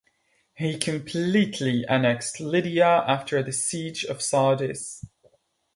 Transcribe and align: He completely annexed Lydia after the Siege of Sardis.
He 0.55 0.79
completely 0.79 1.83
annexed 1.87 2.39
Lydia 2.39 3.03
after 3.07 3.43
the 3.43 3.53
Siege 3.53 4.03
of 4.03 4.19
Sardis. 4.19 5.05